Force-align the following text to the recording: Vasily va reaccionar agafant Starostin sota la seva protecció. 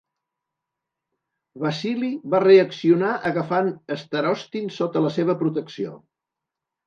Vasily 1.63 2.09
va 2.33 2.39
reaccionar 2.45 3.11
agafant 3.31 3.69
Starostin 4.05 4.73
sota 4.79 5.07
la 5.07 5.11
seva 5.19 5.39
protecció. 5.45 5.93